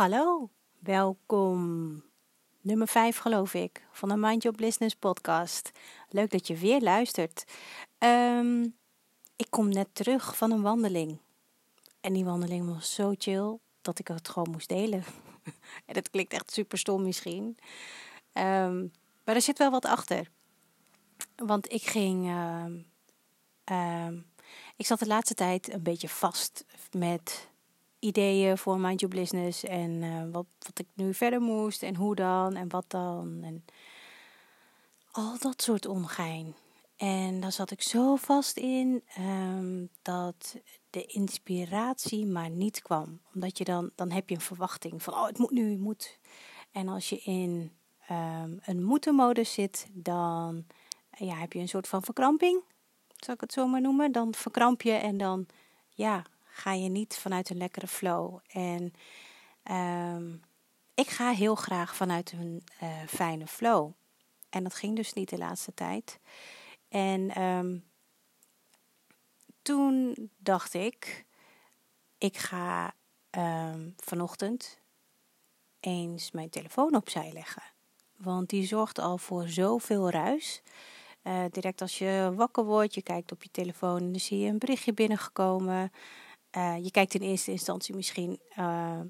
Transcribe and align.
Hallo, 0.00 0.50
welkom. 0.78 2.02
Nummer 2.60 2.88
5 2.88 3.18
geloof 3.18 3.54
ik, 3.54 3.86
van 3.92 4.08
de 4.08 4.16
Mind 4.16 4.42
Your 4.42 4.58
Business 4.58 4.94
podcast. 4.94 5.70
Leuk 6.08 6.30
dat 6.30 6.46
je 6.46 6.56
weer 6.56 6.80
luistert. 6.80 7.44
Ehm, 7.98 8.62
ik 9.36 9.46
kom 9.50 9.68
net 9.68 9.88
terug 9.92 10.36
van 10.36 10.50
een 10.50 10.62
wandeling. 10.62 11.18
En 12.00 12.12
die 12.12 12.24
wandeling 12.24 12.74
was 12.74 12.94
zo 12.94 13.14
chill 13.18 13.58
dat 13.80 13.98
ik 13.98 14.08
het 14.08 14.28
gewoon 14.28 14.50
moest 14.50 14.68
delen. 14.68 15.04
en 15.86 15.94
dat 15.94 16.10
klinkt 16.10 16.32
echt 16.32 16.52
super 16.52 16.78
stom 16.78 17.02
misschien. 17.02 17.58
Ehm, 18.32 18.86
maar 19.24 19.34
er 19.34 19.42
zit 19.42 19.58
wel 19.58 19.70
wat 19.70 19.84
achter. 19.84 20.30
Want 21.36 21.72
ik 21.72 21.82
ging. 21.82 22.28
Ehm, 23.64 24.18
ik 24.76 24.86
zat 24.86 24.98
de 24.98 25.06
laatste 25.06 25.34
tijd 25.34 25.72
een 25.72 25.82
beetje 25.82 26.08
vast 26.08 26.64
met 26.90 27.49
ideeën 28.00 28.58
voor 28.58 28.78
Mind 28.78 29.00
Your 29.00 29.16
Business 29.16 29.64
en 29.64 29.90
uh, 29.90 30.22
wat, 30.32 30.46
wat 30.58 30.78
ik 30.78 30.86
nu 30.94 31.14
verder 31.14 31.40
moest 31.40 31.82
en 31.82 31.96
hoe 31.96 32.14
dan 32.14 32.56
en 32.56 32.68
wat 32.68 32.84
dan 32.88 33.40
en 33.42 33.64
al 35.10 35.38
dat 35.38 35.62
soort 35.62 35.86
ongein. 35.86 36.54
En 36.96 37.40
daar 37.40 37.52
zat 37.52 37.70
ik 37.70 37.82
zo 37.82 38.16
vast 38.16 38.56
in 38.56 39.02
um, 39.18 39.88
dat 40.02 40.56
de 40.90 41.04
inspiratie 41.04 42.26
maar 42.26 42.50
niet 42.50 42.82
kwam. 42.82 43.20
Omdat 43.34 43.58
je 43.58 43.64
dan, 43.64 43.90
dan 43.94 44.10
heb 44.10 44.28
je 44.28 44.34
een 44.34 44.40
verwachting 44.40 45.02
van, 45.02 45.14
oh 45.14 45.26
het 45.26 45.38
moet 45.38 45.50
nu, 45.50 45.78
moet. 45.78 46.18
En 46.70 46.88
als 46.88 47.08
je 47.08 47.18
in 47.18 47.72
um, 48.10 48.58
een 48.64 48.84
moeten-modus 48.84 49.52
zit, 49.52 49.88
dan 49.92 50.64
ja, 51.18 51.34
heb 51.34 51.52
je 51.52 51.58
een 51.58 51.68
soort 51.68 51.88
van 51.88 52.02
verkramping, 52.02 52.62
zal 53.16 53.34
ik 53.34 53.40
het 53.40 53.52
zo 53.52 53.66
maar 53.66 53.80
noemen. 53.80 54.12
Dan 54.12 54.34
verkramp 54.34 54.82
je 54.82 54.92
en 54.92 55.16
dan, 55.16 55.46
ja, 55.90 56.24
ga 56.60 56.72
je 56.72 56.88
niet 56.88 57.16
vanuit 57.16 57.50
een 57.50 57.56
lekkere 57.56 57.86
flow. 57.86 58.38
En 58.46 58.92
um, 59.70 60.42
ik 60.94 61.08
ga 61.08 61.30
heel 61.30 61.54
graag 61.54 61.96
vanuit 61.96 62.32
een 62.32 62.62
uh, 62.82 62.88
fijne 63.06 63.46
flow. 63.46 63.92
En 64.50 64.62
dat 64.62 64.74
ging 64.74 64.96
dus 64.96 65.12
niet 65.12 65.28
de 65.28 65.38
laatste 65.38 65.74
tijd. 65.74 66.18
En 66.88 67.42
um, 67.42 67.84
toen 69.62 70.16
dacht 70.38 70.74
ik, 70.74 71.26
ik 72.18 72.36
ga 72.36 72.94
um, 73.30 73.94
vanochtend 73.96 74.78
eens 75.80 76.30
mijn 76.30 76.50
telefoon 76.50 76.94
opzij 76.94 77.32
leggen. 77.32 77.62
Want 78.16 78.48
die 78.48 78.66
zorgt 78.66 78.98
al 78.98 79.18
voor 79.18 79.48
zoveel 79.48 80.10
ruis. 80.10 80.62
Uh, 81.22 81.44
direct 81.50 81.80
als 81.80 81.98
je 81.98 82.32
wakker 82.34 82.64
wordt, 82.64 82.94
je 82.94 83.02
kijkt 83.02 83.32
op 83.32 83.42
je 83.42 83.50
telefoon 83.50 83.98
en 83.98 84.10
dan 84.10 84.20
zie 84.20 84.38
je 84.38 84.48
een 84.48 84.58
berichtje 84.58 84.92
binnengekomen. 84.92 85.92
Uh, 86.56 86.76
je 86.82 86.90
kijkt 86.90 87.14
in 87.14 87.20
eerste 87.20 87.50
instantie 87.50 87.94
misschien 87.94 88.40
uh, 88.58 89.00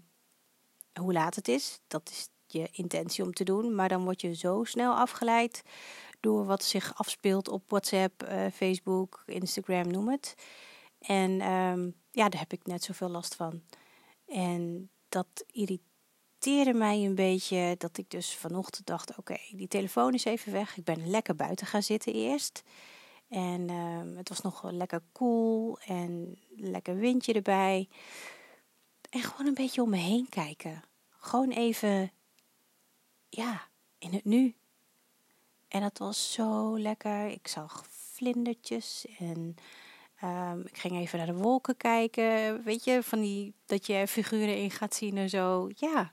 hoe 1.00 1.12
laat 1.12 1.34
het 1.34 1.48
is. 1.48 1.80
Dat 1.86 2.10
is 2.10 2.28
je 2.46 2.68
intentie 2.72 3.24
om 3.24 3.32
te 3.32 3.44
doen. 3.44 3.74
Maar 3.74 3.88
dan 3.88 4.04
word 4.04 4.20
je 4.20 4.34
zo 4.34 4.64
snel 4.64 4.94
afgeleid 4.94 5.62
door 6.20 6.44
wat 6.44 6.64
zich 6.64 6.94
afspeelt 6.94 7.48
op 7.48 7.62
WhatsApp, 7.68 8.22
uh, 8.22 8.46
Facebook, 8.52 9.22
Instagram, 9.26 9.90
noem 9.90 10.08
het. 10.08 10.34
En 10.98 11.30
um, 11.50 11.94
ja, 12.10 12.28
daar 12.28 12.40
heb 12.40 12.52
ik 12.52 12.66
net 12.66 12.84
zoveel 12.84 13.08
last 13.08 13.34
van. 13.34 13.62
En 14.26 14.90
dat 15.08 15.44
irriteerde 15.46 16.78
mij 16.78 17.04
een 17.04 17.14
beetje. 17.14 17.74
Dat 17.78 17.98
ik 17.98 18.10
dus 18.10 18.34
vanochtend 18.34 18.86
dacht: 18.86 19.18
oké, 19.18 19.36
die 19.50 19.68
telefoon 19.68 20.14
is 20.14 20.24
even 20.24 20.52
weg. 20.52 20.76
Ik 20.76 20.84
ben 20.84 21.10
lekker 21.10 21.36
buiten 21.36 21.66
gaan 21.66 21.82
zitten 21.82 22.12
eerst. 22.12 22.62
En 23.30 23.68
uh, 23.70 24.16
het 24.16 24.28
was 24.28 24.40
nog 24.40 24.70
lekker 24.70 25.02
koel 25.12 25.78
en 25.78 26.38
lekker 26.56 26.96
windje 26.96 27.32
erbij. 27.32 27.88
En 29.10 29.22
gewoon 29.22 29.46
een 29.46 29.54
beetje 29.54 29.82
om 29.82 29.90
me 29.90 29.96
heen 29.96 30.28
kijken. 30.28 30.82
Gewoon 31.08 31.50
even, 31.50 32.10
ja, 33.28 33.68
in 33.98 34.12
het 34.12 34.24
nu. 34.24 34.54
En 35.68 35.80
dat 35.80 35.98
was 35.98 36.32
zo 36.32 36.78
lekker. 36.78 37.26
Ik 37.26 37.48
zag 37.48 37.86
vlindertjes 37.88 39.06
en 39.18 39.54
um, 40.22 40.60
ik 40.60 40.78
ging 40.78 40.96
even 40.96 41.18
naar 41.18 41.26
de 41.26 41.34
wolken 41.34 41.76
kijken. 41.76 42.62
Weet 42.62 42.84
je, 42.84 43.02
van 43.02 43.20
die, 43.20 43.54
dat 43.66 43.86
je 43.86 44.06
figuren 44.08 44.56
in 44.56 44.70
gaat 44.70 44.94
zien 44.94 45.16
en 45.16 45.28
zo. 45.28 45.68
Ja, 45.74 46.12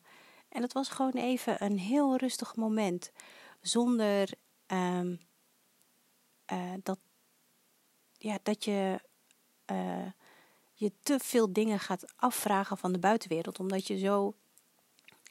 en 0.49 0.61
het 0.61 0.73
was 0.73 0.89
gewoon 0.89 1.11
even 1.11 1.63
een 1.63 1.79
heel 1.79 2.15
rustig 2.15 2.55
moment. 2.55 3.11
Zonder 3.61 4.29
um, 4.67 5.19
uh, 6.51 6.73
dat 6.83 6.99
ja, 8.17 8.37
dat 8.43 8.65
je 8.65 8.99
uh, 9.71 10.11
je 10.73 10.91
te 11.03 11.19
veel 11.19 11.53
dingen 11.53 11.79
gaat 11.79 12.05
afvragen 12.15 12.77
van 12.77 12.91
de 12.91 12.99
buitenwereld. 12.99 13.59
Omdat 13.59 13.87
je 13.87 13.97
zo 13.97 14.33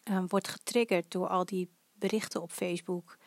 uh, 0.05 0.23
wordt 0.29 0.49
getriggerd 0.49 1.11
door 1.11 1.29
al 1.29 1.45
die 1.45 1.71
berichten 1.93 2.43
op 2.43 2.53
Facebook 2.53 3.19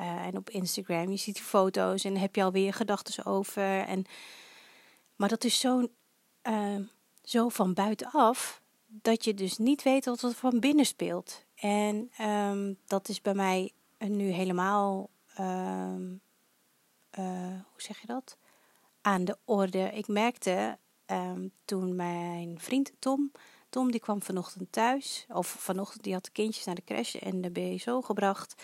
uh, 0.00 0.26
en 0.26 0.36
op 0.36 0.50
Instagram. 0.50 1.10
Je 1.10 1.16
ziet 1.16 1.34
die 1.34 1.44
foto's 1.44 2.04
en 2.04 2.16
heb 2.16 2.36
je 2.36 2.42
alweer 2.42 2.74
gedachten 2.74 3.24
over. 3.24 3.80
En, 3.80 4.04
maar 5.16 5.28
dat 5.28 5.44
is 5.44 5.60
zo, 5.60 5.88
zo 7.22 7.48
van 7.48 7.74
buitenaf 7.74 8.62
dat 8.86 9.24
je 9.24 9.34
dus 9.34 9.58
niet 9.58 9.82
weet 9.82 10.04
wat 10.04 10.22
er 10.22 10.32
van 10.32 10.60
binnen 10.60 10.86
speelt. 10.86 11.44
En 11.54 12.10
um, 12.20 12.78
dat 12.86 13.08
is 13.08 13.20
bij 13.20 13.34
mij 13.34 13.72
nu 13.98 14.30
helemaal. 14.30 15.10
Um, 15.40 16.20
hoe 17.14 17.82
zeg 17.82 18.00
je 18.00 18.06
dat? 18.06 18.36
Aan 19.02 19.24
de 19.24 19.38
orde. 19.44 19.90
Ik 19.94 20.08
merkte 20.08 20.78
um, 21.06 21.52
toen 21.64 21.96
mijn 21.96 22.60
vriend 22.60 22.92
Tom, 22.98 23.32
Tom 23.68 23.90
die 23.90 24.00
kwam 24.00 24.22
vanochtend 24.22 24.72
thuis, 24.72 25.26
of 25.28 25.46
vanochtend 25.46 26.02
die 26.02 26.12
had 26.12 26.24
de 26.24 26.30
kindjes 26.30 26.64
naar 26.64 26.74
de 26.74 26.84
crash 26.84 27.14
en 27.14 27.40
de 27.40 27.50
BSO 27.50 28.00
gebracht. 28.00 28.62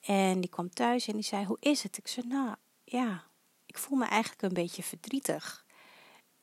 En 0.00 0.40
die 0.40 0.50
kwam 0.50 0.70
thuis 0.70 1.06
en 1.06 1.14
die 1.14 1.22
zei, 1.22 1.44
hoe 1.44 1.56
is 1.60 1.82
het? 1.82 1.96
Ik 1.96 2.08
zei, 2.08 2.26
nou 2.26 2.54
ja, 2.84 3.24
ik 3.66 3.78
voel 3.78 3.98
me 3.98 4.04
eigenlijk 4.04 4.42
een 4.42 4.62
beetje 4.62 4.82
verdrietig. 4.82 5.64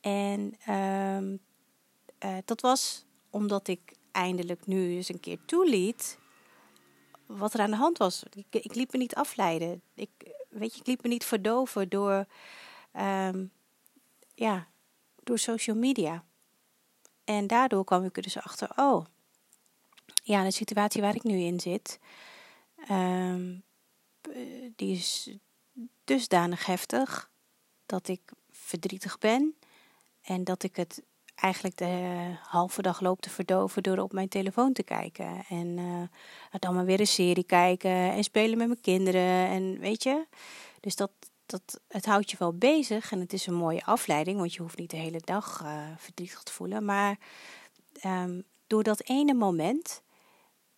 En 0.02 0.74
um, 0.74 1.40
uh, 2.26 2.38
dat 2.46 2.62
was 2.62 3.06
omdat 3.30 3.68
ik 3.68 3.96
eindelijk 4.12 4.66
nu 4.66 4.96
eens 4.96 5.10
een 5.10 5.20
keer 5.20 5.38
toeliet 5.46 6.18
wat 7.26 7.54
er 7.54 7.60
aan 7.60 7.70
de 7.70 7.76
hand 7.76 7.98
was. 7.98 8.24
Ik, 8.50 8.76
liet 8.76 8.92
me 8.92 8.98
niet 8.98 9.16
afleiden. 9.16 9.82
Ik, 9.94 10.10
weet 10.50 10.74
je, 10.74 10.80
ik 10.80 10.88
liet 10.88 11.04
me 11.04 11.10
niet 11.10 11.26
verdoven 11.26 11.90
door 11.90 12.26
um, 13.00 13.52
ja, 14.34 14.68
door 15.24 15.40
social 15.40 15.76
media. 15.76 16.24
En 17.24 17.48
daardoor 17.48 17.84
kwam 17.84 18.04
ik 18.04 18.16
er 18.16 18.22
dus 18.22 18.38
achter, 18.38 18.70
oh, 18.76 19.06
ja, 20.24 20.44
de 20.44 20.52
situatie 20.52 21.02
waar 21.02 21.16
ik 21.16 21.24
nu 21.24 21.38
in 21.38 21.60
zit, 21.60 22.00
um, 22.92 23.64
die 24.76 24.96
is 24.96 25.38
dusdanig 26.04 26.66
heftig 26.66 27.30
dat 27.86 28.08
ik 28.08 28.22
verdrietig 28.50 29.18
ben 29.18 29.56
en 30.22 30.44
dat 30.44 30.64
ik 30.64 30.76
het 30.76 31.02
eigenlijk 31.36 31.78
de 31.78 32.36
halve 32.42 32.82
dag 32.82 33.00
loop 33.00 33.22
te 33.22 33.30
verdoven 33.30 33.84
door 33.84 33.98
op 33.98 34.12
mijn 34.14 34.28
telefoon 34.28 34.74
te 34.74 34.84
kijken. 34.84 35.46
En 35.50 35.78
uh, 35.78 36.02
dan 36.60 36.74
maar 36.74 36.86
weer 36.86 37.00
een 37.00 37.08
serie 37.08 37.44
kijken 37.44 37.92
en 37.92 38.24
spelen 38.24 38.58
met 38.58 38.68
mijn 38.68 38.82
kinderen 38.82 39.48
en 39.48 39.80
weet 39.80 40.04
je. 40.04 40.26
Dus 40.80 40.96
dat, 40.96 41.12
dat, 41.48 41.80
het 41.88 42.06
houdt 42.06 42.32
je 42.32 42.38
wel 42.38 42.54
bezig 42.54 43.12
en 43.12 43.20
het 43.20 43.34
is 43.34 43.48
een 43.48 43.54
mooie 43.54 43.86
afleiding, 43.86 44.38
want 44.38 44.54
je 44.54 44.62
hoeft 44.62 44.78
niet 44.78 44.90
de 44.90 44.98
hele 44.98 45.22
dag 45.24 45.62
uh, 45.64 45.88
verdrietig 45.98 46.44
te 46.44 46.52
voelen. 46.52 46.86
Maar 46.86 47.18
um, 48.06 48.44
door 48.68 48.84
dat 48.84 49.02
ene 49.02 49.34
moment 49.34 50.02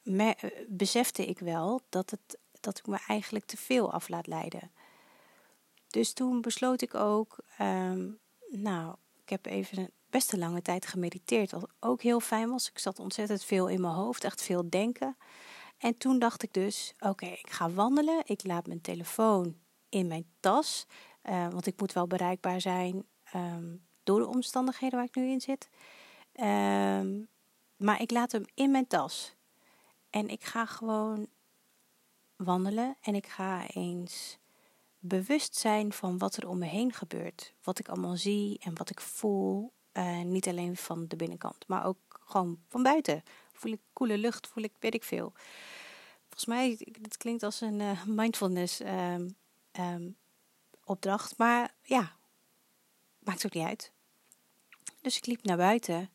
me, 0.01 0.35
uh, 0.41 0.51
besefte 0.67 1.25
ik 1.25 1.39
wel 1.39 1.81
dat, 1.89 2.09
het, 2.09 2.37
dat 2.59 2.77
ik 2.77 2.87
me 2.87 2.97
eigenlijk 3.07 3.45
te 3.45 3.57
veel 3.57 3.91
af 3.91 4.09
laat 4.09 4.27
leiden. 4.27 4.71
Dus 5.87 6.13
toen 6.13 6.41
besloot 6.41 6.81
ik 6.81 6.95
ook, 6.95 7.37
um, 7.61 8.19
nou, 8.49 8.95
ik 9.23 9.29
heb 9.29 9.45
even 9.45 9.91
best 10.09 10.33
een 10.33 10.39
lange 10.39 10.61
tijd 10.61 10.85
gemediteerd, 10.85 11.51
wat 11.51 11.69
ook 11.79 12.01
heel 12.01 12.19
fijn 12.19 12.49
was. 12.49 12.69
Ik 12.69 12.79
zat 12.79 12.99
ontzettend 12.99 13.43
veel 13.43 13.67
in 13.67 13.81
mijn 13.81 13.93
hoofd, 13.93 14.23
echt 14.23 14.41
veel 14.41 14.69
denken. 14.69 15.17
En 15.77 15.97
toen 15.97 16.19
dacht 16.19 16.43
ik 16.43 16.53
dus, 16.53 16.93
oké, 16.99 17.25
ik 17.25 17.49
ga 17.49 17.69
wandelen, 17.69 18.21
ik 18.25 18.45
laat 18.45 18.67
mijn 18.67 18.81
telefoon 18.81 19.55
in 19.89 20.07
mijn 20.07 20.25
tas. 20.39 20.85
Uh, 21.23 21.47
want 21.47 21.65
ik 21.65 21.79
moet 21.79 21.93
wel 21.93 22.07
bereikbaar 22.07 22.61
zijn 22.61 23.05
um, 23.35 23.85
door 24.03 24.19
de 24.19 24.27
omstandigheden 24.27 24.97
waar 24.97 25.07
ik 25.07 25.15
nu 25.15 25.29
in 25.29 25.41
zit. 25.41 25.69
Um, 26.33 27.27
maar 27.77 28.01
ik 28.01 28.11
laat 28.11 28.31
hem 28.31 28.45
in 28.53 28.71
mijn 28.71 28.87
tas. 28.87 29.35
En 30.09 30.29
ik 30.29 30.43
ga 30.43 30.65
gewoon 30.65 31.27
wandelen 32.35 32.97
en 33.01 33.15
ik 33.15 33.27
ga 33.27 33.67
eens 33.67 34.37
bewust 34.99 35.55
zijn 35.55 35.93
van 35.93 36.17
wat 36.17 36.35
er 36.35 36.47
om 36.47 36.57
me 36.57 36.65
heen 36.65 36.93
gebeurt. 36.93 37.53
Wat 37.63 37.79
ik 37.79 37.87
allemaal 37.87 38.17
zie 38.17 38.59
en 38.59 38.77
wat 38.77 38.89
ik 38.89 38.99
voel. 38.99 39.73
Uh, 39.93 40.21
niet 40.21 40.47
alleen 40.47 40.77
van 40.77 41.07
de 41.07 41.15
binnenkant, 41.15 41.67
maar 41.67 41.85
ook 41.85 42.19
gewoon 42.25 42.59
van 42.67 42.83
buiten. 42.83 43.23
Voel 43.53 43.71
ik 43.71 43.81
koele 43.93 44.17
lucht, 44.17 44.47
voel 44.47 44.63
ik 44.63 44.73
weet 44.79 44.93
ik 44.93 45.03
veel. 45.03 45.33
Volgens 46.21 46.45
mij, 46.45 46.77
het 47.01 47.17
klinkt 47.17 47.43
als 47.43 47.61
een 47.61 47.79
uh, 47.79 48.05
mindfulness 48.05 48.79
um, 48.79 49.35
um, 49.79 50.17
opdracht. 50.83 51.37
Maar 51.37 51.73
ja, 51.83 52.15
maakt 53.19 53.45
ook 53.45 53.53
niet 53.53 53.65
uit. 53.65 53.91
Dus 55.01 55.17
ik 55.17 55.25
liep 55.25 55.43
naar 55.43 55.57
buiten. 55.57 56.09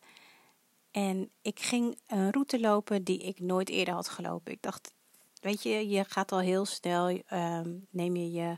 En 0.90 1.30
ik 1.42 1.60
ging 1.60 1.98
een 2.06 2.30
route 2.30 2.60
lopen 2.60 3.04
die 3.04 3.18
ik 3.18 3.40
nooit 3.40 3.68
eerder 3.68 3.94
had 3.94 4.08
gelopen. 4.08 4.52
Ik 4.52 4.62
dacht, 4.62 4.92
weet 5.40 5.62
je, 5.62 5.88
je 5.88 6.04
gaat 6.04 6.32
al 6.32 6.38
heel 6.38 6.64
snel, 6.64 7.22
ehm, 7.26 7.70
neem 7.90 8.16
je 8.16 8.32
je, 8.32 8.56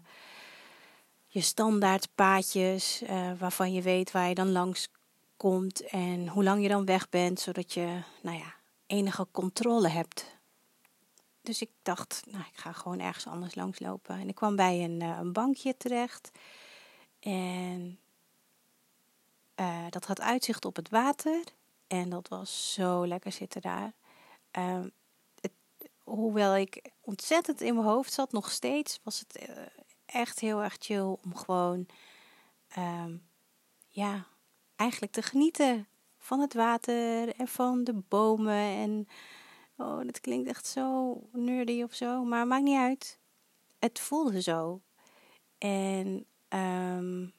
je 1.27 1.41
standaard 1.41 2.09
paadjes 2.15 3.03
uh, 3.03 3.31
waarvan 3.39 3.73
je 3.73 3.83
weet 3.83 4.11
waar 4.11 4.29
je 4.29 4.35
dan 4.35 4.53
langs 4.53 4.89
komt 5.37 5.81
en 5.81 6.29
hoe 6.29 6.45
lang 6.45 6.63
je 6.63 6.69
dan 6.69 6.85
weg 6.85 7.09
bent, 7.09 7.41
zodat 7.41 7.73
je, 7.73 8.03
nou 8.23 8.39
ja, 8.39 8.55
enige 8.87 9.27
controle 9.31 9.89
hebt. 9.89 10.36
Dus 11.47 11.61
ik 11.61 11.71
dacht, 11.83 12.23
nou, 12.31 12.45
ik 12.53 12.57
ga 12.57 12.73
gewoon 12.73 13.01
ergens 13.01 13.27
anders 13.27 13.55
langslopen. 13.55 14.19
En 14.19 14.29
ik 14.29 14.35
kwam 14.35 14.57
bij 14.57 14.85
een, 14.85 15.03
uh, 15.03 15.19
een 15.19 15.33
bankje 15.33 15.77
terecht. 15.77 16.31
En 17.21 17.99
uh, 19.61 19.87
dat 19.91 20.05
had 20.05 20.21
uitzicht 20.21 20.65
op 20.65 20.77
het 20.77 20.89
water. 20.89 21.45
En 21.87 22.09
dat 22.09 22.29
was 22.29 22.73
zo 22.73 23.07
lekker 23.07 23.33
zitten 23.33 23.61
daar. 23.61 23.93
Uh, 24.59 24.85
het, 25.41 25.53
hoewel 26.03 26.57
ik 26.57 26.91
ontzettend 27.01 27.61
in 27.61 27.75
mijn 27.75 27.87
hoofd 27.87 28.13
zat, 28.13 28.33
nog 28.33 28.51
steeds 28.51 29.01
was 29.03 29.19
het 29.19 29.49
uh, 29.49 29.57
echt 30.07 30.41
heel 30.41 30.63
erg 30.63 30.77
chill 30.79 31.17
om 31.25 31.37
gewoon, 31.37 31.87
um, 32.79 33.29
ja, 33.89 34.27
eigenlijk 34.77 35.13
te 35.13 35.23
genieten 35.23 35.87
van 36.19 36.41
het 36.41 36.55
water 36.55 37.35
en 37.37 37.49
van 37.49 37.85
de 37.85 37.95
bomen. 37.95 38.77
En 38.77 39.09
oh, 39.77 40.05
dat 40.05 40.21
klinkt 40.21 40.49
echt 40.49 40.67
zo 40.67 41.21
nerdy 41.33 41.83
of 41.83 41.95
zo, 41.95 42.25
maar 42.25 42.47
maakt 42.47 42.65
niet 42.65 42.79
uit. 42.79 43.19
Het 43.79 43.99
voelde 43.99 44.43
zo. 44.43 44.81
En 45.59 46.27
um, 46.49 47.33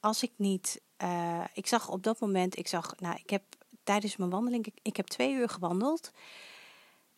als 0.00 0.22
ik 0.22 0.32
niet, 0.36 0.82
uh, 1.02 1.44
ik 1.54 1.66
zag 1.66 1.88
op 1.88 2.02
dat 2.02 2.20
moment, 2.20 2.58
ik 2.58 2.68
zag, 2.68 2.94
nou, 2.98 3.16
ik 3.22 3.30
heb 3.30 3.42
tijdens 3.82 4.16
mijn 4.16 4.30
wandeling, 4.30 4.66
ik, 4.66 4.78
ik 4.82 4.96
heb 4.96 5.06
twee 5.06 5.32
uur 5.32 5.48
gewandeld. 5.48 6.10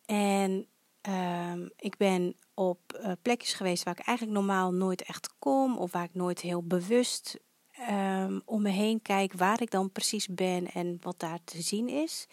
En 0.05 0.67
um, 1.09 1.71
ik 1.77 1.97
ben 1.97 2.35
op 2.53 2.99
uh, 3.01 3.11
plekjes 3.21 3.53
geweest 3.53 3.83
waar 3.83 3.99
ik 3.99 4.05
eigenlijk 4.05 4.37
normaal 4.37 4.73
nooit 4.73 5.01
echt 5.01 5.33
kom, 5.39 5.77
of 5.77 5.91
waar 5.91 6.03
ik 6.03 6.13
nooit 6.13 6.39
heel 6.39 6.63
bewust 6.63 7.39
um, 7.89 8.41
om 8.45 8.61
me 8.61 8.69
heen 8.69 9.01
kijk 9.01 9.33
waar 9.33 9.61
ik 9.61 9.71
dan 9.71 9.91
precies 9.91 10.27
ben 10.27 10.71
en 10.71 10.97
wat 11.01 11.19
daar 11.19 11.39
te 11.43 11.61
zien 11.61 11.89
is. 11.89 12.27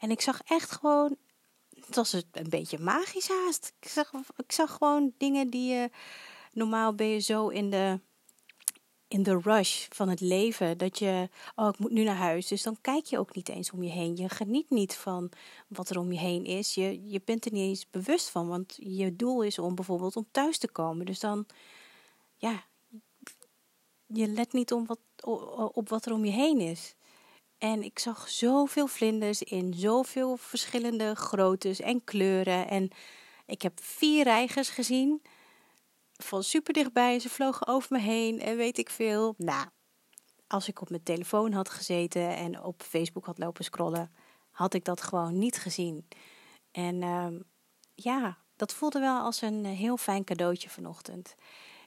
En 0.00 0.10
ik 0.10 0.20
zag 0.20 0.40
echt 0.44 0.70
gewoon, 0.70 1.16
het 1.86 1.94
was 1.94 2.12
een 2.12 2.48
beetje 2.48 2.78
magisch 2.78 3.28
haast. 3.28 3.72
Ik 3.80 3.88
zag, 3.88 4.12
ik 4.36 4.52
zag 4.52 4.72
gewoon 4.72 5.12
dingen 5.18 5.50
die 5.50 5.72
je, 5.72 5.90
normaal 6.52 6.94
ben 6.94 7.06
je 7.06 7.18
zo 7.18 7.48
in 7.48 7.70
de 7.70 8.00
in 9.08 9.22
de 9.22 9.40
rush 9.42 9.86
van 9.88 10.08
het 10.08 10.20
leven. 10.20 10.78
Dat 10.78 10.98
je, 10.98 11.28
oh, 11.54 11.68
ik 11.68 11.78
moet 11.78 11.90
nu 11.90 12.02
naar 12.02 12.16
huis. 12.16 12.46
Dus 12.46 12.62
dan 12.62 12.78
kijk 12.80 13.04
je 13.04 13.18
ook 13.18 13.34
niet 13.34 13.48
eens 13.48 13.70
om 13.70 13.82
je 13.82 13.90
heen. 13.90 14.16
Je 14.16 14.28
geniet 14.28 14.70
niet 14.70 14.94
van 14.94 15.30
wat 15.68 15.90
er 15.90 15.98
om 15.98 16.12
je 16.12 16.18
heen 16.18 16.44
is. 16.44 16.74
Je, 16.74 17.08
je 17.08 17.20
bent 17.24 17.44
er 17.44 17.52
niet 17.52 17.68
eens 17.68 17.90
bewust 17.90 18.30
van. 18.30 18.48
Want 18.48 18.76
je 18.80 19.16
doel 19.16 19.42
is 19.42 19.58
om 19.58 19.74
bijvoorbeeld 19.74 20.16
om 20.16 20.26
thuis 20.30 20.58
te 20.58 20.68
komen. 20.68 21.06
Dus 21.06 21.20
dan, 21.20 21.46
ja, 22.36 22.64
je 24.06 24.28
let 24.28 24.52
niet 24.52 24.72
om 24.72 24.86
wat, 24.86 24.98
op 25.74 25.88
wat 25.88 26.06
er 26.06 26.12
om 26.12 26.24
je 26.24 26.30
heen 26.30 26.60
is. 26.60 26.94
En 27.58 27.82
ik 27.82 27.98
zag 27.98 28.28
zoveel 28.28 28.86
vlinders 28.86 29.42
in 29.42 29.74
zoveel 29.74 30.36
verschillende 30.36 31.14
groottes 31.14 31.80
en 31.80 32.04
kleuren. 32.04 32.68
En 32.68 32.90
ik 33.46 33.62
heb 33.62 33.80
vier 33.82 34.24
reigers 34.24 34.68
gezien 34.68 35.22
van 36.16 36.42
super 36.42 36.72
dichtbij. 36.72 37.18
Ze 37.18 37.28
vlogen 37.28 37.66
over 37.66 37.92
me 37.92 37.98
heen 37.98 38.40
en 38.40 38.56
weet 38.56 38.78
ik 38.78 38.90
veel. 38.90 39.34
Nou, 39.36 39.66
als 40.46 40.68
ik 40.68 40.80
op 40.80 40.90
mijn 40.90 41.02
telefoon 41.02 41.52
had 41.52 41.68
gezeten 41.68 42.36
en 42.36 42.62
op 42.62 42.82
Facebook 42.82 43.26
had 43.26 43.38
lopen 43.38 43.64
scrollen, 43.64 44.14
had 44.50 44.74
ik 44.74 44.84
dat 44.84 45.02
gewoon 45.02 45.38
niet 45.38 45.58
gezien. 45.58 46.08
En 46.70 47.02
uh, 47.02 47.26
ja, 47.94 48.38
dat 48.56 48.72
voelde 48.72 49.00
wel 49.00 49.20
als 49.20 49.42
een 49.42 49.64
heel 49.64 49.96
fijn 49.96 50.24
cadeautje 50.24 50.68
vanochtend. 50.70 51.34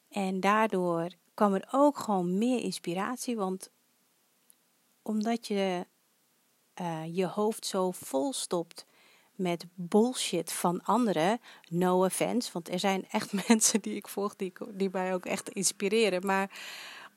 En 0.09 0.39
daardoor 0.39 1.09
kwam 1.39 1.53
er 1.53 1.67
ook 1.71 1.97
gewoon 1.97 2.37
meer 2.37 2.59
inspiratie, 2.59 3.35
want 3.35 3.69
omdat 5.01 5.47
je 5.47 5.87
uh, 6.81 7.15
je 7.15 7.25
hoofd 7.25 7.65
zo 7.65 7.91
vol 7.91 8.33
stopt 8.33 8.85
met 9.35 9.65
bullshit 9.73 10.53
van 10.53 10.83
anderen. 10.83 11.39
No 11.69 12.05
offense, 12.05 12.49
want 12.53 12.69
er 12.69 12.79
zijn 12.79 13.07
echt 13.09 13.33
mensen 13.47 13.81
die 13.81 13.95
ik 13.95 14.07
volg 14.07 14.35
die, 14.35 14.53
die 14.73 14.89
mij 14.91 15.13
ook 15.13 15.25
echt 15.25 15.49
inspireren. 15.49 16.25
Maar 16.25 16.59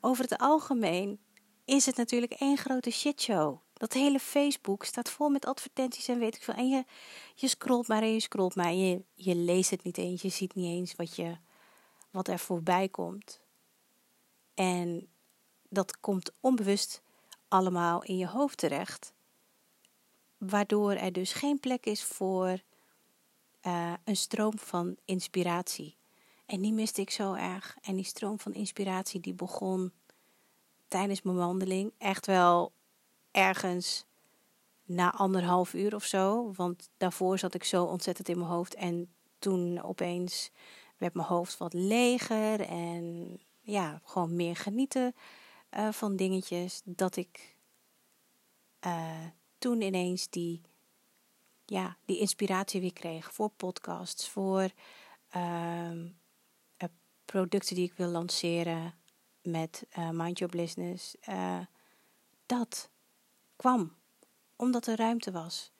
over 0.01 0.23
het 0.23 0.37
algemeen 0.37 1.19
is 1.65 1.85
het 1.85 1.95
natuurlijk 1.95 2.33
één 2.33 2.57
grote 2.57 2.91
shitshow. 2.91 3.57
Dat 3.73 3.93
hele 3.93 4.19
Facebook 4.19 4.83
staat 4.83 5.09
vol 5.09 5.29
met 5.29 5.45
advertenties 5.45 6.07
en 6.07 6.19
weet 6.19 6.35
ik 6.35 6.43
veel. 6.43 6.53
En 6.53 6.69
je, 6.69 6.83
je 7.35 7.47
scrolt 7.47 7.87
maar 7.87 8.01
en 8.01 8.13
je 8.13 8.19
scrolt 8.19 8.55
maar. 8.55 8.73
je, 8.73 9.03
je 9.13 9.35
leest 9.35 9.69
het 9.69 9.83
niet 9.83 9.97
eens. 9.97 10.21
Je 10.21 10.29
ziet 10.29 10.55
niet 10.55 10.77
eens 10.77 10.95
wat, 10.95 11.15
je, 11.15 11.37
wat 12.11 12.27
er 12.27 12.39
voorbij 12.39 12.89
komt. 12.89 13.42
En 14.53 15.07
dat 15.69 15.99
komt 15.99 16.31
onbewust 16.39 17.01
allemaal 17.47 18.03
in 18.03 18.17
je 18.17 18.27
hoofd 18.27 18.57
terecht 18.57 19.13
waardoor 20.49 20.91
er 20.91 21.11
dus 21.11 21.33
geen 21.33 21.59
plek 21.59 21.85
is 21.85 22.03
voor 22.03 22.61
uh, 23.61 23.93
een 24.03 24.15
stroom 24.15 24.57
van 24.57 24.97
inspiratie. 25.05 25.95
En 26.45 26.61
die 26.61 26.73
miste 26.73 27.01
ik 27.01 27.09
zo 27.09 27.33
erg. 27.33 27.77
En 27.81 27.95
die 27.95 28.05
stroom 28.05 28.39
van 28.39 28.53
inspiratie 28.53 29.19
die 29.19 29.33
begon 29.33 29.91
tijdens 30.87 31.21
mijn 31.21 31.37
wandeling. 31.37 31.93
Echt 31.97 32.25
wel 32.25 32.71
ergens 33.31 34.05
na 34.83 35.13
anderhalf 35.13 35.73
uur 35.73 35.95
of 35.95 36.03
zo. 36.03 36.51
Want 36.55 36.89
daarvoor 36.97 37.39
zat 37.39 37.53
ik 37.53 37.63
zo 37.63 37.83
ontzettend 37.83 38.29
in 38.29 38.37
mijn 38.37 38.49
hoofd. 38.49 38.75
En 38.75 39.13
toen 39.39 39.83
opeens 39.83 40.51
werd 40.97 41.13
mijn 41.13 41.27
hoofd 41.27 41.57
wat 41.57 41.73
leger. 41.73 42.61
En 42.61 43.39
ja, 43.63 44.01
gewoon 44.03 44.35
meer 44.35 44.55
genieten 44.55 45.15
uh, 45.71 45.91
van 45.91 46.15
dingetjes. 46.15 46.81
Dat 46.85 47.15
ik 47.15 47.55
uh, 48.85 49.25
toen 49.57 49.81
ineens 49.81 50.29
die, 50.29 50.61
ja, 51.65 51.97
die 52.05 52.19
inspiratie 52.19 52.81
weer 52.81 52.93
kreeg 52.93 53.33
voor 53.33 53.49
podcasts, 53.49 54.29
voor 54.29 54.69
uh, 55.35 55.91
producten 57.25 57.75
die 57.75 57.85
ik 57.85 57.93
wil 57.93 58.09
lanceren 58.09 58.95
met 59.41 59.85
Mind 60.11 60.39
Your 60.39 60.57
Business. 60.57 61.15
Dat 62.45 62.89
kwam 63.55 63.95
omdat 64.55 64.87
er 64.87 64.95
ruimte 64.97 65.31
was. 65.31 65.71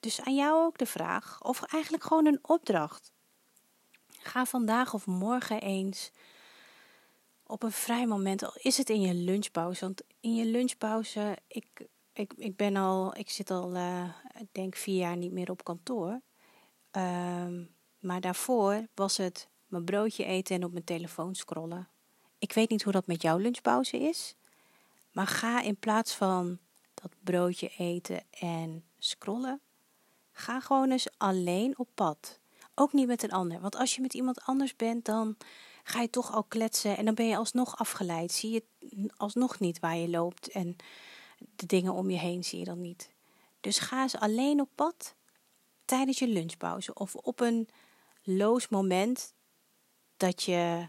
Dus 0.00 0.20
aan 0.20 0.34
jou 0.34 0.64
ook 0.64 0.78
de 0.78 0.86
vraag, 0.86 1.42
of 1.42 1.62
eigenlijk 1.62 2.04
gewoon 2.04 2.26
een 2.26 2.38
opdracht. 2.42 3.12
Ga 4.08 4.44
vandaag 4.44 4.94
of 4.94 5.06
morgen 5.06 5.60
eens 5.60 6.10
op 7.54 7.62
een 7.62 7.72
vrij 7.72 8.06
moment, 8.06 8.42
al 8.44 8.54
is 8.54 8.76
het 8.76 8.90
in 8.90 9.00
je 9.00 9.14
lunchpauze. 9.14 9.80
Want 9.80 10.02
in 10.20 10.34
je 10.34 10.44
lunchpauze, 10.44 11.38
ik 11.46 11.86
ik, 12.14 12.32
ik 12.36 12.56
ben 12.56 12.76
al, 12.76 13.16
ik 13.16 13.30
zit 13.30 13.50
al, 13.50 13.76
ik 14.38 14.48
denk 14.52 14.76
vier 14.76 14.96
jaar 14.96 15.16
niet 15.16 15.32
meer 15.32 15.50
op 15.50 15.64
kantoor. 15.64 16.20
Um, 16.92 17.74
maar 17.98 18.20
daarvoor 18.20 18.86
was 18.94 19.16
het 19.16 19.48
mijn 19.66 19.84
broodje 19.84 20.24
eten 20.24 20.56
en 20.56 20.64
op 20.64 20.72
mijn 20.72 20.84
telefoon 20.84 21.34
scrollen. 21.34 21.88
Ik 22.38 22.52
weet 22.52 22.70
niet 22.70 22.82
hoe 22.82 22.92
dat 22.92 23.06
met 23.06 23.22
jouw 23.22 23.38
lunchpauze 23.38 23.98
is. 23.98 24.34
Maar 25.12 25.26
ga 25.26 25.62
in 25.62 25.76
plaats 25.76 26.14
van 26.14 26.58
dat 26.94 27.12
broodje 27.20 27.72
eten 27.78 28.22
en 28.30 28.84
scrollen, 28.98 29.60
ga 30.32 30.60
gewoon 30.60 30.90
eens 30.90 31.08
alleen 31.16 31.78
op 31.78 31.88
pad. 31.94 32.38
Ook 32.74 32.92
niet 32.92 33.06
met 33.06 33.22
een 33.22 33.32
ander. 33.32 33.60
Want 33.60 33.76
als 33.76 33.94
je 33.94 34.00
met 34.00 34.14
iemand 34.14 34.42
anders 34.42 34.76
bent, 34.76 35.04
dan 35.04 35.36
ga 35.84 36.00
je 36.00 36.10
toch 36.10 36.32
al 36.32 36.44
kletsen 36.44 36.96
en 36.96 37.04
dan 37.04 37.14
ben 37.14 37.28
je 37.28 37.36
alsnog 37.36 37.76
afgeleid. 37.78 38.32
Zie 38.32 38.50
je 38.50 38.64
alsnog 39.16 39.60
niet 39.60 39.78
waar 39.78 39.96
je 39.96 40.08
loopt. 40.08 40.48
En 40.48 40.76
de 41.56 41.66
dingen 41.66 41.92
om 41.92 42.10
je 42.10 42.18
heen 42.18 42.44
zie 42.44 42.58
je 42.58 42.64
dan 42.64 42.80
niet. 42.80 43.10
Dus 43.60 43.78
ga 43.78 44.02
eens 44.02 44.16
alleen 44.16 44.60
op 44.60 44.68
pad 44.74 45.14
tijdens 45.84 46.18
je 46.18 46.28
lunchpauze 46.28 46.94
of 46.94 47.14
op 47.14 47.40
een 47.40 47.68
loos 48.22 48.68
moment 48.68 49.34
dat 50.16 50.42
je 50.42 50.86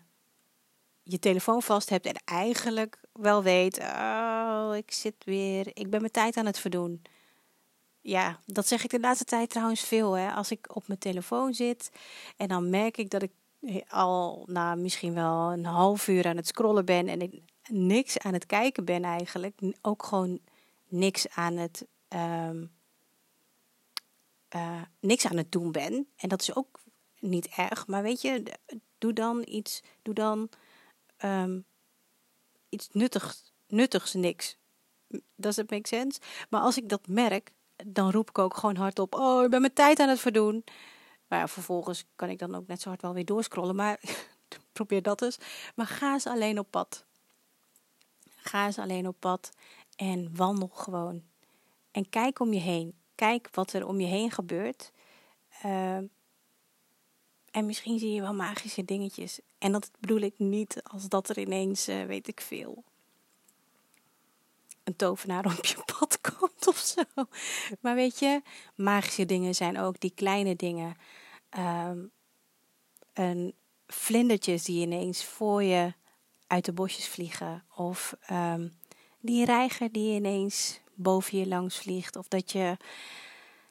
je 1.04 1.20
telefoon 1.20 1.62
vast 1.62 1.90
hebt 1.90 2.06
en 2.06 2.22
eigenlijk 2.26 3.00
wel 3.14 3.44
weet, 3.44 3.80
oh, 3.80 4.72
ik 4.76 4.92
zit 4.92 5.16
weer, 5.24 5.68
ik 5.74 5.90
ben 5.90 6.00
mijn 6.00 6.12
tijd 6.12 6.38
aan 6.38 6.46
het 6.46 6.60
verdoen. 6.60 7.02
Ja, 8.02 8.40
dat 8.46 8.68
zeg 8.68 8.84
ik 8.84 8.90
de 8.90 9.00
laatste 9.00 9.26
tijd 9.26 9.50
trouwens 9.50 9.82
veel. 9.82 10.14
Hè. 10.14 10.32
Als 10.32 10.52
ik 10.52 10.76
op 10.76 10.88
mijn 10.88 11.00
telefoon 11.00 11.54
zit 11.54 11.92
en 12.38 12.48
dan 12.48 12.70
merk 12.70 12.98
ik 12.98 13.10
dat 13.10 13.22
ik 13.22 13.32
al 13.90 14.44
nou, 14.48 14.78
misschien 14.78 15.14
wel 15.14 15.52
een 15.52 15.66
half 15.66 16.08
uur 16.08 16.28
aan 16.28 16.36
het 16.36 16.48
scrollen 16.48 16.86
ben 16.86 17.08
en 17.08 17.22
ik 17.22 17.42
niks 17.70 18.20
aan 18.20 18.34
het 18.34 18.46
kijken 18.46 18.86
ben 18.86 19.04
eigenlijk. 19.04 19.60
Ook 19.82 20.04
gewoon 20.04 20.40
niks 20.88 21.30
aan 21.30 21.58
het, 21.58 21.86
um, 22.10 22.72
uh, 24.56 24.82
niks 25.00 25.26
aan 25.26 25.38
het 25.38 25.52
doen 25.52 25.72
ben. 25.72 26.08
En 26.16 26.30
dat 26.30 26.42
is 26.42 26.56
ook 26.56 26.80
niet 27.20 27.48
erg. 27.48 27.88
Maar 27.88 28.04
weet 28.04 28.22
je, 28.22 28.44
doe 28.98 29.14
dan 29.14 29.44
iets, 29.48 29.82
doe 30.02 30.14
dan 30.14 30.50
um, 31.24 31.66
iets 32.70 32.90
nuttigs, 32.92 33.54
nuttigs 33.68 34.14
niks. 34.14 34.58
Does 35.36 35.58
it 35.58 35.70
make 35.70 35.88
sense? 35.88 36.20
Maar 36.50 36.62
als 36.62 36.78
ik 36.78 36.90
dat 36.90 37.08
merk, 37.08 37.52
dan 37.86 38.12
roep 38.12 38.30
ik 38.30 38.38
ook 38.38 38.58
gewoon 38.58 38.76
hardop: 38.76 39.16
Oh, 39.16 39.44
ik 39.44 39.50
ben 39.50 39.62
mijn 39.62 39.74
tijd 39.74 40.00
aan 40.00 40.10
het 40.10 40.20
verdoen. 40.20 40.64
Ja, 41.36 41.48
vervolgens 41.48 42.06
kan 42.16 42.30
ik 42.30 42.40
dan 42.40 42.56
ook 42.56 42.68
net 42.68 42.82
zo 42.82 42.90
hard 42.90 43.02
wel 43.02 43.14
weer 43.14 43.26
doorscrollen. 43.26 43.76
Maar 43.76 44.00
probeer 44.74 45.02
dat 45.02 45.22
eens. 45.22 45.38
Maar 45.76 45.88
ga 45.88 46.14
eens 46.14 46.28
alleen 46.28 46.60
op 46.60 46.68
pad. 46.70 47.06
Ga 48.36 48.66
eens 48.66 48.80
alleen 48.80 49.08
op 49.08 49.16
pad 49.20 49.52
en 49.96 50.36
wandel 50.36 50.68
gewoon. 50.68 51.24
En 51.92 52.10
kijk 52.10 52.40
om 52.40 52.54
je 52.54 52.60
heen. 52.60 52.94
Kijk 53.16 53.50
wat 53.52 53.74
er 53.74 53.88
om 53.88 54.00
je 54.00 54.08
heen 54.08 54.32
gebeurt. 54.32 54.92
Uh, 55.66 55.98
en 57.52 57.66
misschien 57.66 58.00
zie 58.00 58.12
je 58.12 58.22
wel 58.22 58.34
magische 58.34 58.86
dingetjes. 58.86 59.40
En 59.58 59.72
dat 59.72 59.92
bedoel 60.00 60.20
ik 60.20 60.34
niet 60.38 60.84
als 60.84 61.08
dat 61.08 61.30
er 61.30 61.40
ineens, 61.40 61.90
uh, 61.90 62.06
weet 62.06 62.28
ik 62.28 62.42
veel, 62.42 62.84
een 64.84 64.96
tovenaar 64.96 65.46
op 65.58 65.66
je 65.66 65.84
pad 66.00 66.22
komt 66.22 66.68
of 66.68 66.78
zo. 66.78 67.04
Maar 67.80 67.96
weet 67.96 68.20
je, 68.20 68.42
magische 68.76 69.26
dingen 69.26 69.56
zijn 69.56 69.80
ook 69.80 70.00
die 70.00 70.12
kleine 70.16 70.56
dingen. 70.56 70.96
Um, 71.58 72.12
een 73.14 73.54
vlindertjes 73.88 74.64
die 74.64 74.82
ineens 74.82 75.26
voor 75.26 75.64
je 75.64 75.94
uit 76.48 76.66
de 76.66 76.74
bosjes 76.74 77.08
vliegen. 77.08 77.64
Of 77.76 78.16
um, 78.32 78.74
die 79.20 79.46
reiger 79.46 79.92
die 79.92 80.16
ineens 80.16 80.80
boven 80.94 81.38
je 81.38 81.48
langs 81.48 81.78
vliegt. 81.78 82.16
Of 82.16 82.28
dat 82.28 82.52
je. 82.52 82.78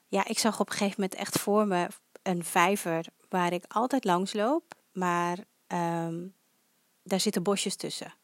Ja, 0.08 0.26
ik 0.26 0.38
zag 0.38 0.60
op 0.60 0.66
een 0.66 0.76
gegeven 0.76 1.00
moment 1.00 1.18
echt 1.18 1.38
voor 1.38 1.66
me 1.66 1.88
een 2.22 2.44
vijver 2.44 3.06
waar 3.28 3.52
ik 3.52 3.64
altijd 3.68 4.04
langs 4.04 4.32
loop. 4.32 4.74
Maar 4.92 5.38
um, 5.68 6.34
daar 7.02 7.20
zitten 7.20 7.42
bosjes 7.42 7.76
tussen. 7.76 8.14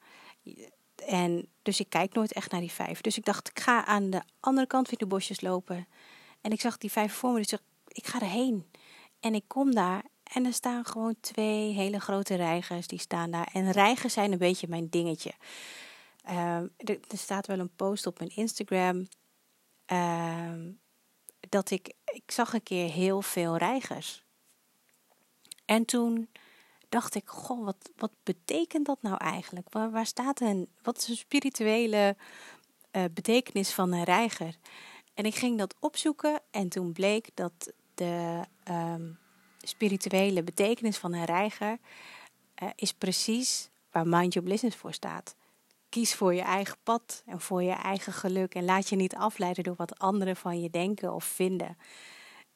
En 1.07 1.49
dus 1.63 1.81
ik 1.81 1.89
kijk 1.89 2.15
nooit 2.15 2.33
echt 2.33 2.51
naar 2.51 2.61
die 2.61 2.73
vijver. 2.73 3.03
Dus 3.03 3.17
ik 3.19 3.25
dacht, 3.25 3.49
ik 3.49 3.61
ga 3.61 3.85
aan 3.85 4.11
de 4.11 4.23
andere 4.41 4.67
kant 4.67 4.89
van 4.89 4.99
de 4.99 5.07
bosjes 5.07 5.41
lopen. 5.41 5.87
En 6.41 6.53
ik 6.53 6.61
zag 6.61 6.79
die 6.79 6.91
vijver 6.91 7.17
voor 7.17 7.33
me. 7.33 7.37
Dus 7.37 7.53
ik, 7.53 7.61
ik 7.89 8.07
ga 8.07 8.21
erheen. 8.21 8.67
En 9.21 9.35
ik 9.35 9.45
kom 9.47 9.75
daar 9.75 10.05
en 10.23 10.45
er 10.45 10.53
staan 10.53 10.85
gewoon 10.85 11.15
twee 11.21 11.73
hele 11.73 12.01
grote 12.01 12.35
reigers, 12.35 12.87
die 12.87 12.99
staan 12.99 13.31
daar. 13.31 13.49
En 13.53 13.71
reigers 13.71 14.13
zijn 14.13 14.33
een 14.33 14.39
beetje 14.39 14.69
mijn 14.69 14.89
dingetje. 14.89 15.33
Uh, 16.31 16.57
er, 16.57 16.99
staat 17.09 17.47
wel 17.47 17.59
een 17.59 17.75
post 17.77 18.07
op 18.07 18.19
mijn 18.19 18.37
Instagram. 18.37 19.09
Uh, 19.93 20.53
dat 21.49 21.71
ik, 21.71 21.93
ik 22.05 22.31
zag 22.31 22.53
een 22.53 22.63
keer 22.63 22.91
heel 22.91 23.23
veel 23.23 23.57
reigers. 23.57 24.25
En 25.65 25.85
toen 25.85 26.29
dacht 26.89 27.15
ik, 27.15 27.29
goh, 27.29 27.65
wat, 27.65 27.91
wat 27.97 28.13
betekent 28.23 28.87
dat 28.87 29.03
nou 29.03 29.17
eigenlijk? 29.17 29.73
Waar, 29.73 29.91
waar 29.91 30.07
staat 30.07 30.41
een, 30.41 30.69
wat 30.83 30.99
is 30.99 31.09
een 31.09 31.17
spirituele 31.17 32.17
uh, 32.93 33.05
betekenis 33.11 33.73
van 33.73 33.93
een 33.93 34.05
reiger? 34.05 34.57
En 35.15 35.25
ik 35.25 35.35
ging 35.35 35.59
dat 35.59 35.75
opzoeken 35.81 36.41
en 36.51 36.69
toen 36.69 36.93
bleek 36.93 37.31
dat 37.35 37.73
de 38.01 38.41
um, 38.71 39.19
spirituele 39.59 40.43
betekenis 40.43 40.97
van 40.97 41.13
een 41.13 41.25
reiger 41.25 41.79
uh, 42.63 42.69
is 42.75 42.93
precies 42.93 43.71
waar 43.91 44.07
Mind 44.07 44.33
Your 44.33 44.49
Business 44.49 44.77
voor 44.77 44.93
staat. 44.93 45.37
Kies 45.89 46.15
voor 46.15 46.35
je 46.35 46.41
eigen 46.41 46.77
pad 46.83 47.23
en 47.27 47.41
voor 47.41 47.63
je 47.63 47.73
eigen 47.73 48.13
geluk 48.13 48.55
en 48.55 48.65
laat 48.65 48.89
je 48.89 48.97
niet 48.97 49.15
afleiden 49.15 49.65
door 49.65 49.75
wat 49.77 49.99
anderen 49.99 50.37
van 50.37 50.61
je 50.61 50.71
denken 50.71 51.15
of 51.15 51.25
vinden. 51.25 51.77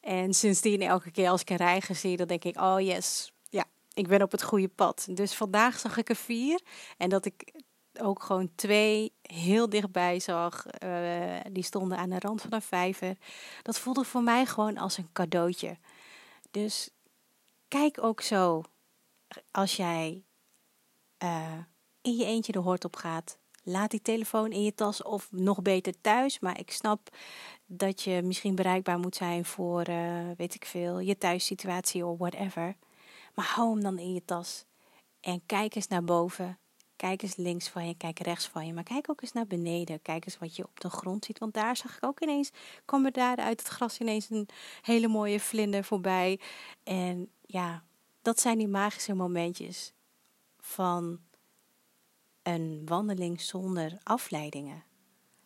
En 0.00 0.34
sindsdien 0.34 0.82
elke 0.82 1.10
keer 1.10 1.28
als 1.28 1.40
ik 1.40 1.50
een 1.50 1.56
reiger 1.56 1.94
zie, 1.94 2.16
dan 2.16 2.26
denk 2.26 2.44
ik, 2.44 2.60
oh 2.60 2.80
yes, 2.80 3.32
ja, 3.48 3.64
ik 3.92 4.08
ben 4.08 4.22
op 4.22 4.30
het 4.30 4.42
goede 4.42 4.68
pad. 4.68 5.06
Dus 5.10 5.34
vandaag 5.34 5.78
zag 5.78 5.96
ik 5.96 6.08
er 6.08 6.16
vier 6.16 6.60
en 6.96 7.08
dat 7.08 7.24
ik 7.24 7.52
ook 8.00 8.22
gewoon 8.22 8.50
twee 8.54 9.12
heel 9.32 9.68
dichtbij 9.68 10.20
zag. 10.20 10.66
Uh, 10.84 11.36
die 11.50 11.62
stonden 11.62 11.98
aan 11.98 12.10
de 12.10 12.18
rand 12.18 12.40
van 12.40 12.52
een 12.52 12.62
vijver. 12.62 13.16
Dat 13.62 13.78
voelde 13.78 14.04
voor 14.04 14.22
mij 14.22 14.46
gewoon 14.46 14.78
als 14.78 14.96
een 14.96 15.12
cadeautje. 15.12 15.78
Dus 16.50 16.90
kijk 17.68 18.02
ook 18.02 18.20
zo 18.20 18.62
als 19.50 19.76
jij 19.76 20.24
uh, 21.22 21.58
in 22.00 22.16
je 22.16 22.24
eentje 22.24 22.52
de 22.52 22.58
hoort 22.58 22.84
op 22.84 22.96
gaat. 22.96 23.38
Laat 23.62 23.90
die 23.90 24.02
telefoon 24.02 24.52
in 24.52 24.62
je 24.62 24.74
tas 24.74 25.02
of 25.02 25.32
nog 25.32 25.62
beter 25.62 26.00
thuis. 26.00 26.38
Maar 26.38 26.58
ik 26.58 26.70
snap 26.70 27.16
dat 27.66 28.02
je 28.02 28.22
misschien 28.22 28.54
bereikbaar 28.54 28.98
moet 28.98 29.16
zijn 29.16 29.44
voor, 29.44 29.88
uh, 29.88 30.30
weet 30.36 30.54
ik 30.54 30.64
veel, 30.64 30.98
je 30.98 31.18
thuissituatie 31.18 32.06
of 32.06 32.18
whatever. 32.18 32.76
Maar 33.34 33.52
hou 33.54 33.70
hem 33.70 33.82
dan 33.82 33.98
in 33.98 34.12
je 34.12 34.24
tas. 34.24 34.64
En 35.20 35.46
kijk 35.46 35.74
eens 35.74 35.88
naar 35.88 36.04
boven. 36.04 36.58
Kijk 36.96 37.22
eens 37.22 37.36
links 37.36 37.68
van 37.68 37.86
je, 37.86 37.94
kijk 37.96 38.18
rechts 38.18 38.46
van 38.46 38.66
je. 38.66 38.72
Maar 38.72 38.82
kijk 38.82 39.10
ook 39.10 39.22
eens 39.22 39.32
naar 39.32 39.46
beneden. 39.46 40.02
Kijk 40.02 40.24
eens 40.24 40.38
wat 40.38 40.56
je 40.56 40.64
op 40.64 40.80
de 40.80 40.90
grond 40.90 41.24
ziet. 41.24 41.38
Want 41.38 41.54
daar 41.54 41.76
zag 41.76 41.96
ik 41.96 42.04
ook 42.04 42.20
ineens, 42.20 42.50
kwam 42.84 43.04
er 43.04 43.12
daar 43.12 43.36
uit 43.36 43.58
het 43.58 43.68
gras 43.68 43.98
ineens 43.98 44.30
een 44.30 44.48
hele 44.82 45.08
mooie 45.08 45.40
vlinder 45.40 45.84
voorbij. 45.84 46.40
En 46.82 47.30
ja, 47.46 47.84
dat 48.22 48.40
zijn 48.40 48.58
die 48.58 48.68
magische 48.68 49.14
momentjes 49.14 49.92
van 50.58 51.20
een 52.42 52.82
wandeling 52.84 53.40
zonder 53.40 53.98
afleidingen. 54.02 54.84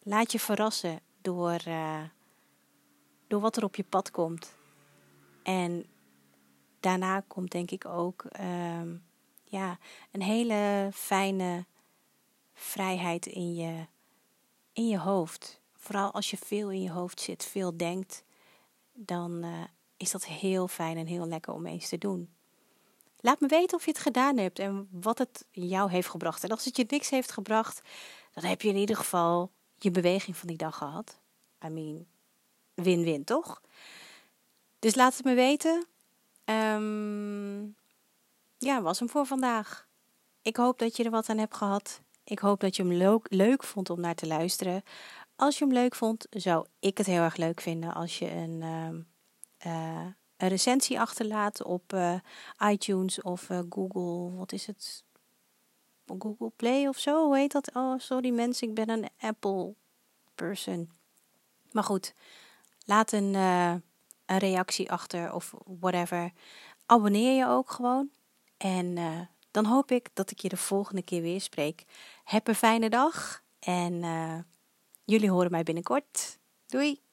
Laat 0.02 0.32
je 0.32 0.38
verrassen 0.38 1.00
door, 1.22 1.60
uh, 1.68 2.02
door 3.26 3.40
wat 3.40 3.56
er 3.56 3.64
op 3.64 3.76
je 3.76 3.84
pad 3.84 4.10
komt. 4.10 4.56
En 5.42 5.86
daarna 6.80 7.20
komt 7.26 7.50
denk 7.50 7.70
ik 7.70 7.84
ook 7.84 8.24
uh, 8.40 8.80
ja, 9.50 9.78
een 10.10 10.22
hele 10.22 10.90
fijne 10.92 11.66
vrijheid 12.54 13.26
in 13.26 13.54
je, 13.54 13.86
in 14.72 14.88
je 14.88 14.98
hoofd. 14.98 15.60
Vooral 15.74 16.12
als 16.12 16.30
je 16.30 16.36
veel 16.36 16.70
in 16.70 16.82
je 16.82 16.90
hoofd 16.90 17.20
zit, 17.20 17.44
veel 17.44 17.76
denkt, 17.76 18.24
dan 18.92 19.44
uh, 19.44 19.64
is 19.96 20.10
dat 20.10 20.24
heel 20.24 20.68
fijn 20.68 20.96
en 20.96 21.06
heel 21.06 21.26
lekker 21.26 21.52
om 21.52 21.66
eens 21.66 21.88
te 21.88 21.98
doen. 21.98 22.32
Laat 23.20 23.40
me 23.40 23.46
weten 23.46 23.76
of 23.76 23.84
je 23.84 23.90
het 23.90 24.00
gedaan 24.00 24.36
hebt 24.36 24.58
en 24.58 24.88
wat 24.90 25.18
het 25.18 25.44
jou 25.50 25.90
heeft 25.90 26.08
gebracht. 26.08 26.44
En 26.44 26.50
als 26.50 26.64
het 26.64 26.76
je 26.76 26.84
niks 26.88 27.10
heeft 27.10 27.32
gebracht, 27.32 27.80
dan 28.32 28.44
heb 28.44 28.62
je 28.62 28.68
in 28.68 28.76
ieder 28.76 28.96
geval 28.96 29.50
je 29.78 29.90
beweging 29.90 30.36
van 30.36 30.48
die 30.48 30.56
dag 30.56 30.76
gehad. 30.76 31.20
I 31.64 31.68
mean, 31.68 32.06
win-win, 32.74 33.24
toch? 33.24 33.62
Dus 34.78 34.94
laat 34.94 35.16
het 35.16 35.24
me 35.24 35.34
weten. 35.34 35.86
Um, 36.44 37.76
ja, 38.58 38.82
was 38.82 38.98
hem 38.98 39.08
voor 39.08 39.26
vandaag. 39.26 39.88
Ik 40.42 40.56
hoop 40.56 40.78
dat 40.78 40.96
je 40.96 41.04
er 41.04 41.10
wat 41.10 41.28
aan 41.28 41.38
hebt 41.38 41.56
gehad. 41.56 42.00
Ik 42.24 42.38
hoop 42.38 42.60
dat 42.60 42.76
je 42.76 42.82
hem 42.82 43.20
leuk, 43.28 43.64
vond 43.64 43.90
om 43.90 44.00
naar 44.00 44.14
te 44.14 44.26
luisteren. 44.26 44.82
Als 45.36 45.58
je 45.58 45.64
hem 45.64 45.74
leuk 45.74 45.94
vond, 45.94 46.26
zou 46.30 46.66
ik 46.78 46.98
het 46.98 47.06
heel 47.06 47.22
erg 47.22 47.36
leuk 47.36 47.60
vinden 47.60 47.94
als 47.94 48.18
je 48.18 48.30
een, 48.30 48.60
uh, 49.66 50.06
een 50.36 50.48
recensie 50.48 51.00
achterlaat 51.00 51.64
op 51.64 51.92
uh, 51.92 52.14
iTunes 52.70 53.22
of 53.22 53.50
uh, 53.50 53.60
Google. 53.68 54.36
Wat 54.36 54.52
is 54.52 54.66
het? 54.66 55.04
Google 56.18 56.52
Play 56.56 56.88
of 56.88 56.98
zo, 56.98 57.24
hoe 57.24 57.36
heet 57.36 57.52
dat? 57.52 57.74
Oh, 57.74 57.98
sorry 57.98 58.30
mensen, 58.30 58.68
ik 58.68 58.74
ben 58.74 58.88
een 58.88 59.08
Apple 59.18 59.74
person. 60.34 60.90
Maar 61.72 61.84
goed, 61.84 62.14
laat 62.84 63.12
een, 63.12 63.34
een 63.34 63.82
reactie 64.38 64.92
achter 64.92 65.32
of 65.34 65.54
whatever. 65.80 66.32
Abonneer 66.86 67.36
je 67.36 67.46
ook 67.46 67.70
gewoon. 67.70 68.10
En 68.58 68.96
uh, 68.96 69.20
dan 69.50 69.64
hoop 69.64 69.90
ik 69.90 70.08
dat 70.12 70.30
ik 70.30 70.38
je 70.38 70.48
de 70.48 70.56
volgende 70.56 71.02
keer 71.02 71.22
weer 71.22 71.40
spreek. 71.40 71.84
Heb 72.24 72.48
een 72.48 72.54
fijne 72.54 72.88
dag 72.88 73.42
en 73.58 73.92
uh, 73.92 74.38
jullie 75.04 75.30
horen 75.30 75.50
mij 75.50 75.62
binnenkort. 75.62 76.38
Doei! 76.66 77.07